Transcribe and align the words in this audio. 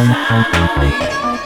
Thank 0.00 1.37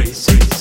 crazy. 0.00 0.59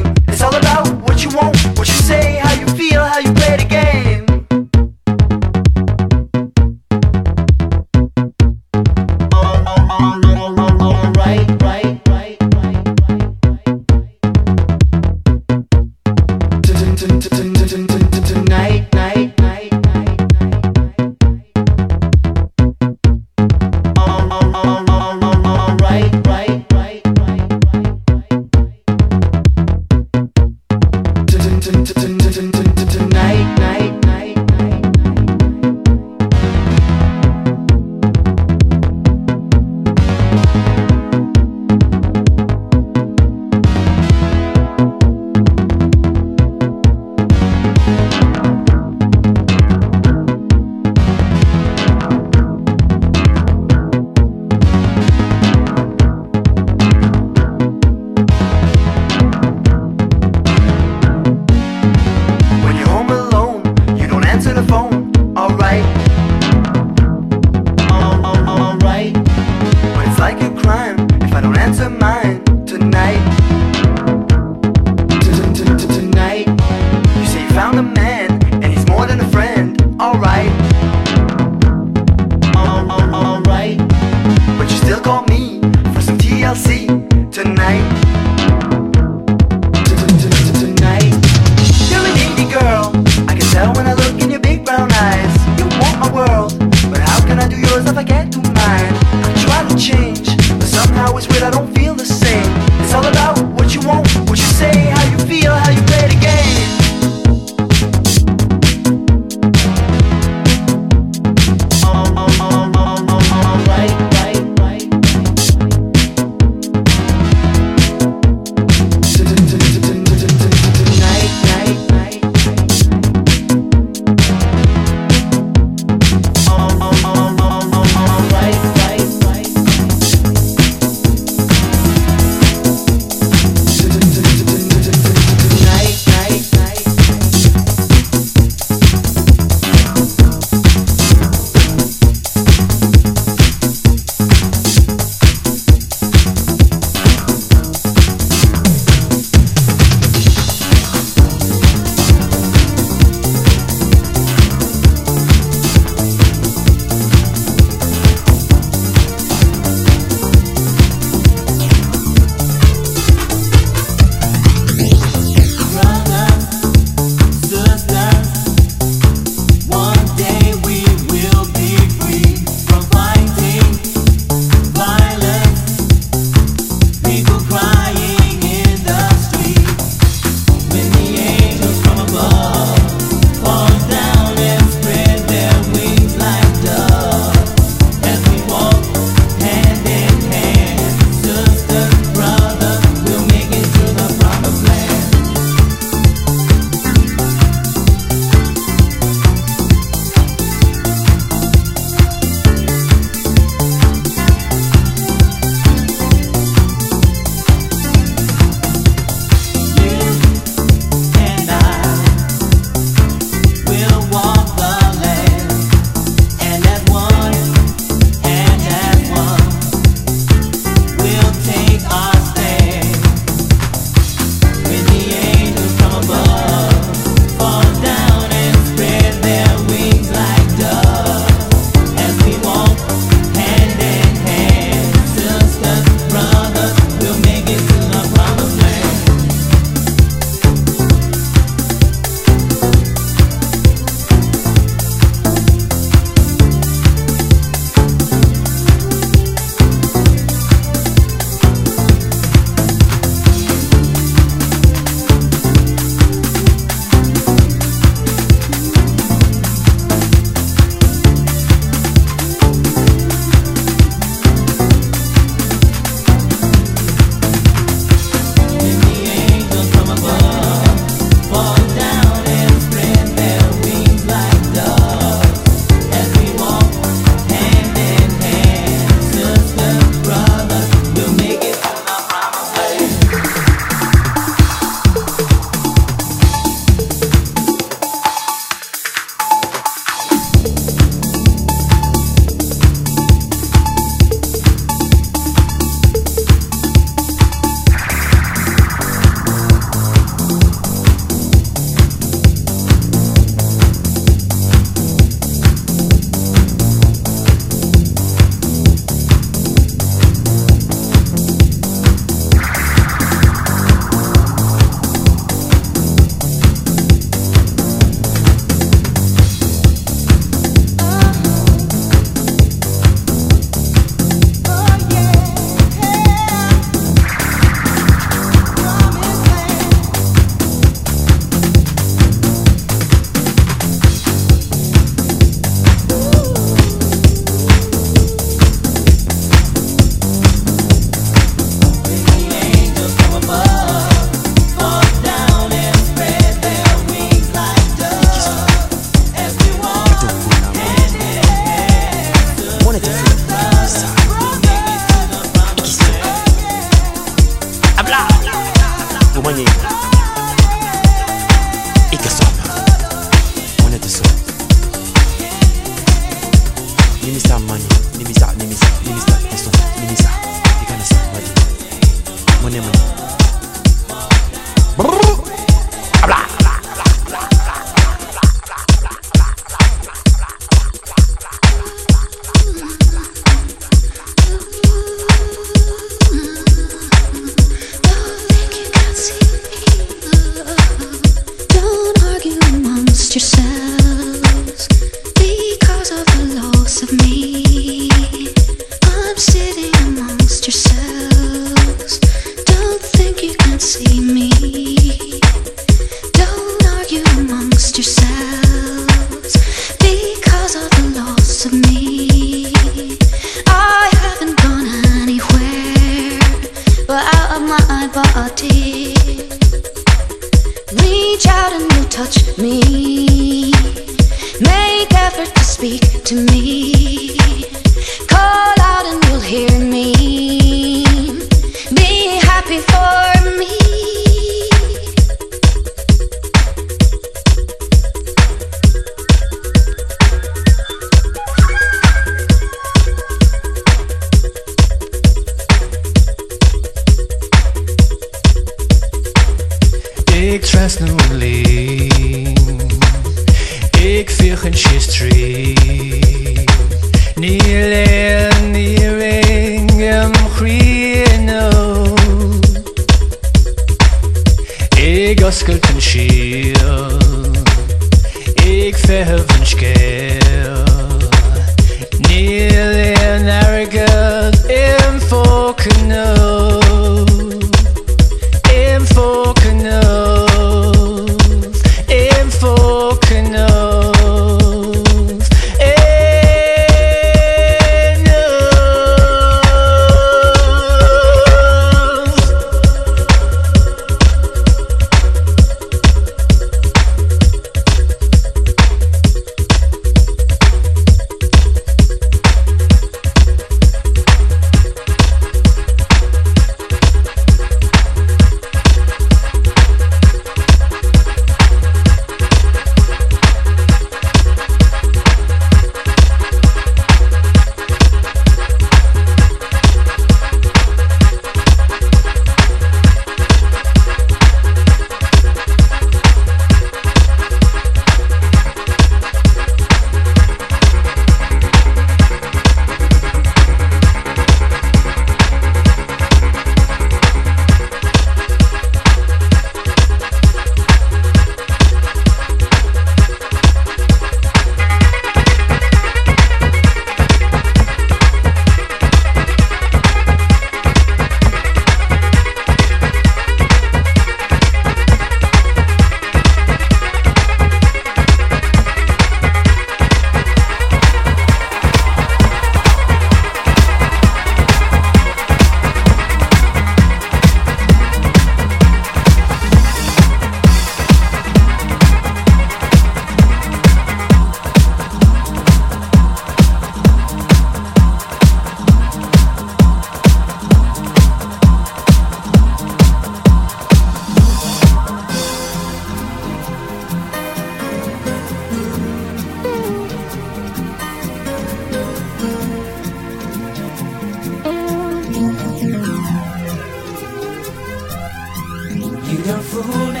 You 599.12 599.18
don't 599.24 599.42
fool 599.42 599.62
me. 599.92 600.00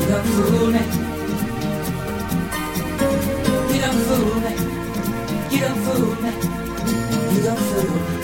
You 0.00 0.06
don't 0.10 0.26
fool 0.26 0.66
me. 0.66 0.82
You 3.72 3.78
don't 3.80 4.00
fool 4.04 4.34
me. 4.44 4.52
You 5.50 5.60
don't 5.60 5.78
fool 5.84 6.14
me. 6.20 6.32
You 7.34 7.42
don't 7.42 7.58
fool 7.58 7.90
me. 7.90 8.14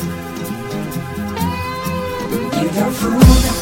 You 2.61 2.69
don't 2.75 2.93
fool. 2.93 3.56